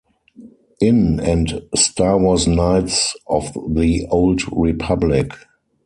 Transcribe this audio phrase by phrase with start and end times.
[0.79, 5.31] In and Star Wars Knights of the Old Republic.